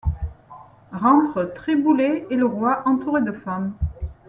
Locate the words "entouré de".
2.87-3.31